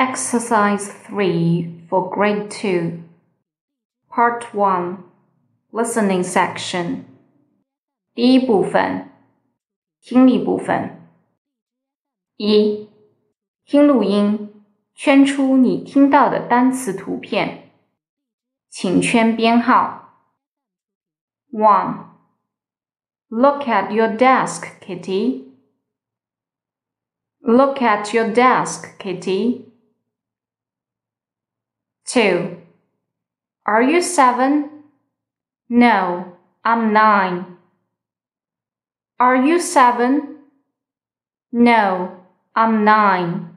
[0.00, 3.02] Exercise 3 for Grade 2.
[4.10, 4.98] Part 1
[5.72, 7.04] Listening Section
[8.14, 9.10] 第一部分
[10.00, 11.02] 听力部分
[12.36, 12.88] 一
[13.64, 14.64] 听录音，
[14.94, 17.70] 圈出你听到的单词图片，
[18.70, 20.14] 请圈编号。
[21.50, 22.06] One
[23.28, 25.52] Look at your desk, Kitty.
[27.40, 29.69] Look at your desk, Kitty.
[32.11, 32.57] 2.
[33.65, 34.69] Are you seven?
[35.69, 37.55] No, I'm nine.
[39.17, 40.39] Are you seven?
[41.53, 42.17] No,
[42.53, 43.47] I'm nine.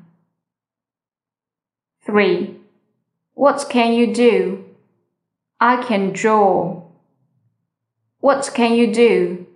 [2.07, 2.57] 3.
[3.35, 4.65] What can you do?
[5.59, 6.85] I can draw.
[8.21, 9.49] What can you do?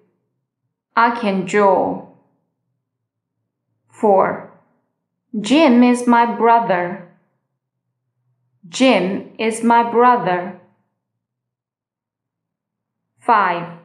[0.97, 2.09] I can draw.
[3.91, 4.51] 4.
[5.41, 7.08] Jim is my brother.
[8.69, 10.61] Jim is my brother.
[13.21, 13.79] 5.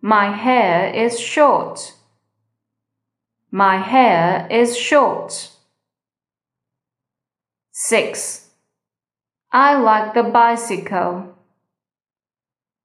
[0.00, 1.94] My hair is short.
[3.50, 5.50] My hair is short.
[7.72, 8.48] 6.
[9.50, 11.34] I like the bicycle.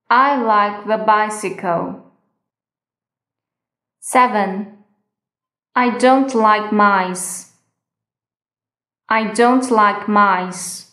[0.09, 2.03] I like the bicycle.
[3.99, 4.77] 7.
[5.75, 7.51] I don't like mice.
[9.07, 10.90] I don't like mice.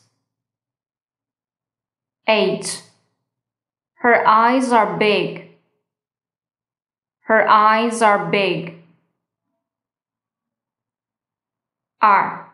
[2.27, 2.83] 8.
[3.95, 5.57] Her eyes are big.
[7.25, 8.83] Her eyes are big.
[11.99, 12.53] 二，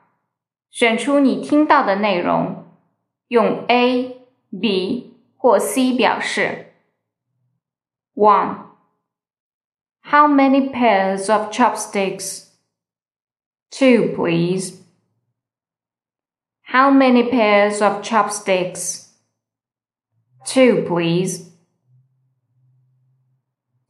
[0.69, 2.71] 选出你听到的内容，
[3.29, 6.73] 用 A、B 或 C 表示。
[8.13, 8.67] One.
[10.01, 12.49] How many pairs of chopsticks?
[13.71, 14.83] Two, please.
[16.61, 19.02] How many pairs of chopsticks?
[20.44, 21.50] Two, please.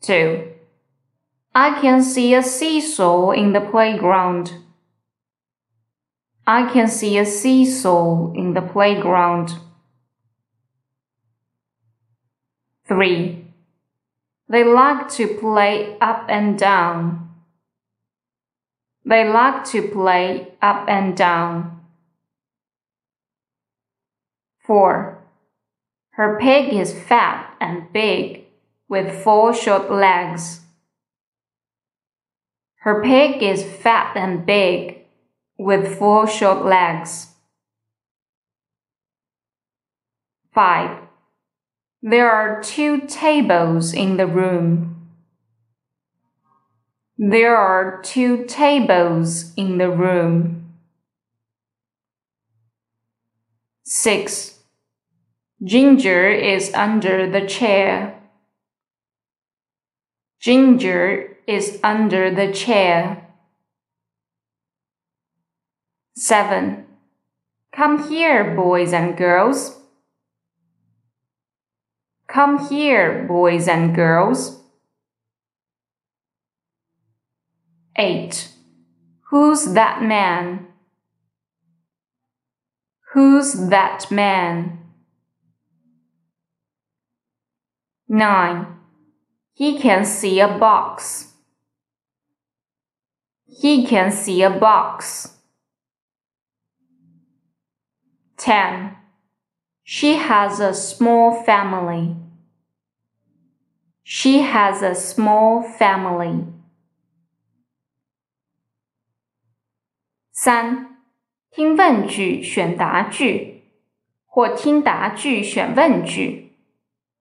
[0.01, 0.53] Two.
[1.55, 4.53] I can see a seesaw in the playground.
[6.47, 9.59] I can see a seesaw in the playground.
[12.87, 13.47] 3.
[14.49, 17.31] They like to play up and down.
[19.07, 21.81] They like to play up and down.
[24.67, 25.24] 4.
[26.17, 28.45] Her pig is fat and big,
[28.89, 30.61] with four short legs.
[32.83, 34.99] Her pig is fat and big,
[35.59, 37.29] with four short legs.
[40.53, 40.99] 5.
[42.01, 45.09] There are two tables in the room.
[47.19, 50.75] There are two tables in the room.
[53.83, 54.54] 6.
[55.65, 58.21] Ginger is under the chair.
[60.39, 63.29] Ginger is under the chair.
[66.17, 66.85] 7.
[67.73, 69.81] Come here, boys and girls.
[72.29, 74.61] Come here, boys and girls.
[77.97, 78.51] 8.
[79.31, 80.67] Who's that man?
[83.15, 84.84] Who's that man?
[88.14, 88.66] 9.
[89.54, 91.34] He can see a box.
[93.46, 95.38] He can see a box.
[98.38, 98.96] 10.
[99.84, 102.16] She has a small family.
[104.04, 106.46] She has a small family.
[110.32, 111.02] 三，
[111.52, 113.66] 听问句选答句，
[114.26, 116.43] 或听答句选问句。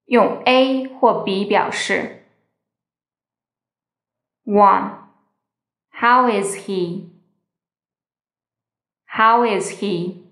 [0.06, 2.24] 用 A 或 B 表示。
[4.44, 4.96] One,
[5.90, 7.10] how is he?
[9.04, 10.24] How is he?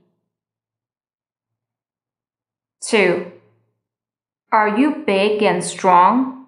[2.81, 3.33] Two,
[4.51, 6.47] are you big and strong?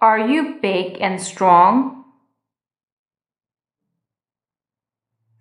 [0.00, 2.04] Are you big and strong?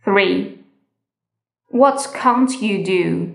[0.05, 0.63] Three,
[1.69, 3.34] what can't you do?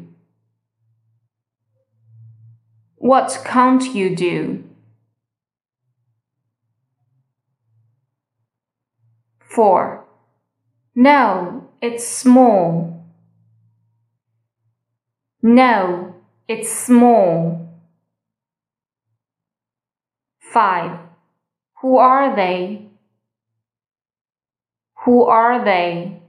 [3.02, 4.64] What can't you do?
[9.40, 10.06] 4.
[10.94, 13.04] No, it's small.
[15.42, 16.14] No,
[16.48, 17.68] it's small.
[20.54, 21.00] 5.
[21.82, 22.86] Who are they?
[25.06, 26.22] Who are they?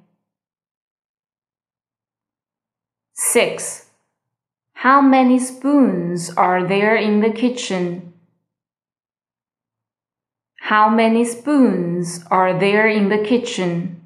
[3.12, 3.91] 6.
[4.81, 8.13] How many spoons are there in the kitchen?
[10.59, 14.01] How many spoons are there in the kitchen?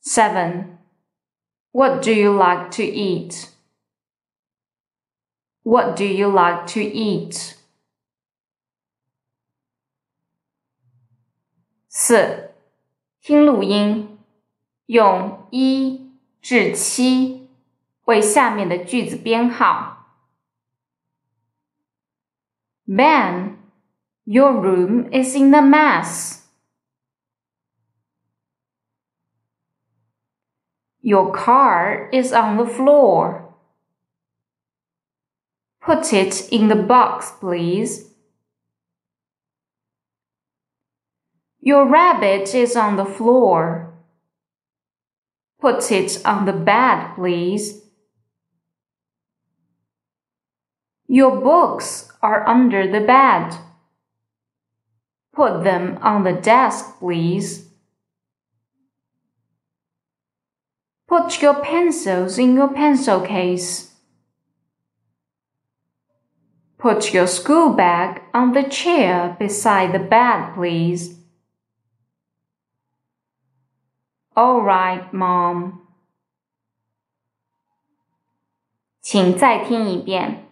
[0.00, 0.78] 7.
[1.72, 3.50] What do you like to eat?
[5.64, 7.56] What do you like to eat?
[11.88, 12.50] 四，
[13.20, 14.18] 听录音，
[14.86, 16.10] 用一
[16.42, 17.37] 至七
[18.08, 19.94] 为下面的句子编号。
[22.86, 23.56] Ben,
[24.24, 26.42] your room is in a mess.
[31.00, 33.54] Your car is on the floor.
[35.80, 38.10] Put it in the box, please.
[41.60, 43.92] Your rabbit is on the floor.
[45.60, 47.82] Put it on the bed, please.
[51.08, 53.56] Your books are under the bed.
[55.32, 57.68] Put them on the desk, please.
[61.06, 63.92] Put your pencils in your pencil case.
[66.78, 71.16] Put your school bag on the chair beside the bed, please.
[74.36, 75.80] All right, Mom.
[79.00, 80.47] 请再听一遍。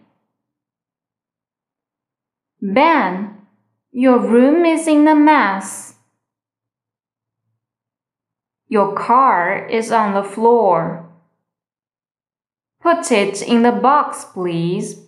[2.60, 3.36] Ben,
[3.92, 5.94] your room is in a mess.
[8.68, 11.08] Your car is on the floor.
[12.80, 15.00] Put it in the box, please.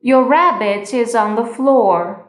[0.00, 2.26] Your rabbit is on the floor.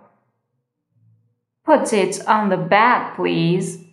[1.65, 3.83] Put it on the bed, please.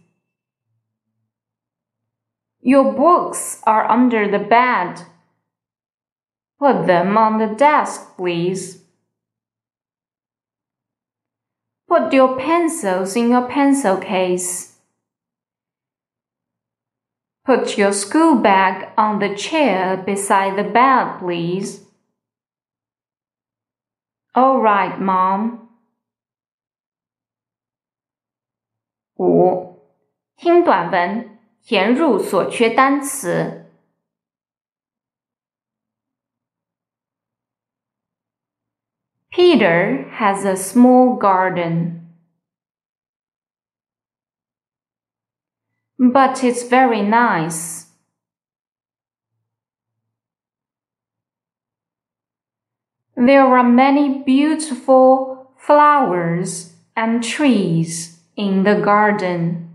[2.60, 5.02] Your books are under the bed.
[6.59, 8.81] Put them on the desk, please.
[11.87, 14.77] Put your pencils in your pencil case.
[17.45, 21.81] Put your school bag on the chair beside the bed, please.
[24.33, 25.67] All right, Mom.
[29.19, 29.79] 五，
[30.37, 33.56] 听短文，填入所缺单词。
[39.38, 42.08] Peter has a small garden.
[45.96, 47.86] But it's very nice.
[53.16, 59.70] There are many beautiful flowers and trees in the garden.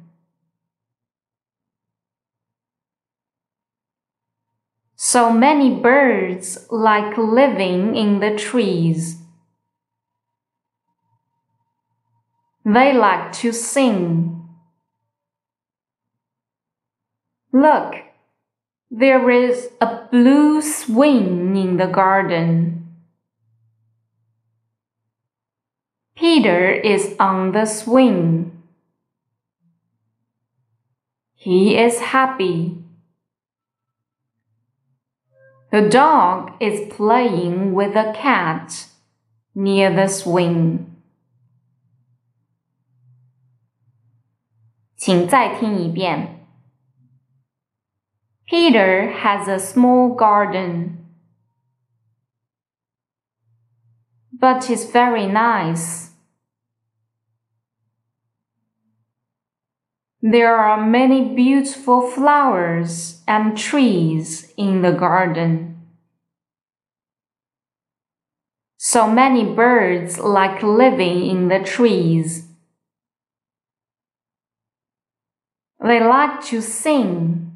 [4.97, 9.22] So many birds like living in the trees.
[12.65, 14.47] They like to sing.
[17.51, 17.95] Look,
[18.89, 22.87] there is a blue swing in the garden.
[26.15, 28.63] Peter is on the swing.
[31.35, 32.77] He is happy.
[35.71, 38.85] The dog is playing with a cat
[39.53, 40.92] near the swing.
[45.02, 46.46] 请再听一遍。
[48.46, 51.04] Peter has a small garden,
[54.32, 56.08] but it's very nice.
[60.20, 65.76] There are many beautiful flowers and trees in the garden.
[68.78, 72.48] So many birds like living in the trees.
[75.83, 77.51] They like to sing.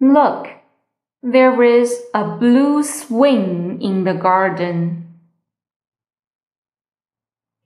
[0.00, 0.46] Look,
[1.20, 5.18] there is a blue swing in the garden.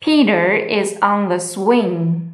[0.00, 2.32] Peter is on the swing.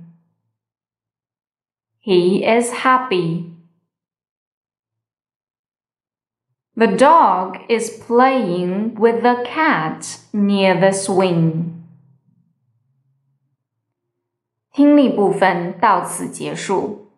[1.98, 3.52] He is happy.
[6.76, 11.79] The dog is playing with the cat near the swing.
[14.72, 17.09] 听力部分到此结束。